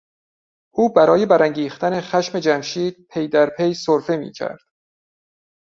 [0.73, 4.59] او برای برانگیختن خشم جمشید پیدرپی سرفه میکرد.